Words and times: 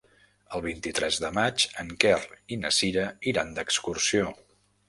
El 0.59 0.63
vint-i-tres 0.65 1.19
de 1.25 1.31
maig 1.39 1.67
en 1.83 1.93
Quer 2.05 2.17
i 2.57 2.59
na 2.63 2.75
Cira 2.81 3.07
iran 3.33 3.55
d'excursió. 3.59 4.35